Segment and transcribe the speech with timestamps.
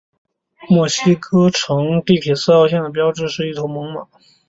[0.67, 4.07] 墨西哥城地铁四号线的标志就是一头猛犸。